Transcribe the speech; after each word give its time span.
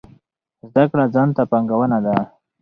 زده 0.69 0.83
کړه 0.91 1.05
ځان 1.15 1.29
ته 1.35 1.43
پانګونه 1.51 1.97
ده 2.05 2.15